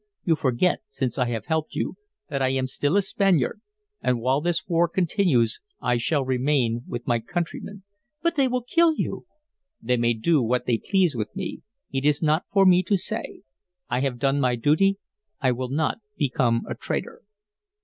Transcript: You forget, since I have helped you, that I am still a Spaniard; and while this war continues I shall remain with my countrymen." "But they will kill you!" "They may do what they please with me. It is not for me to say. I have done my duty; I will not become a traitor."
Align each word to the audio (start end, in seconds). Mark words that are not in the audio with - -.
You 0.25 0.35
forget, 0.35 0.81
since 0.89 1.19
I 1.19 1.27
have 1.27 1.45
helped 1.45 1.75
you, 1.75 1.95
that 2.27 2.41
I 2.41 2.49
am 2.49 2.65
still 2.65 2.97
a 2.97 3.03
Spaniard; 3.03 3.61
and 4.01 4.19
while 4.19 4.41
this 4.41 4.67
war 4.67 4.87
continues 4.89 5.61
I 5.79 5.97
shall 5.97 6.25
remain 6.25 6.81
with 6.87 7.05
my 7.05 7.19
countrymen." 7.19 7.83
"But 8.23 8.35
they 8.35 8.47
will 8.47 8.63
kill 8.63 8.95
you!" 8.95 9.27
"They 9.79 9.97
may 9.97 10.15
do 10.15 10.41
what 10.41 10.65
they 10.65 10.79
please 10.83 11.15
with 11.15 11.29
me. 11.35 11.61
It 11.91 12.03
is 12.03 12.19
not 12.19 12.45
for 12.51 12.65
me 12.65 12.81
to 12.81 12.97
say. 12.97 13.43
I 13.91 13.99
have 13.99 14.17
done 14.17 14.39
my 14.39 14.55
duty; 14.55 14.97
I 15.39 15.51
will 15.51 15.69
not 15.69 15.99
become 16.17 16.63
a 16.67 16.73
traitor." 16.73 17.21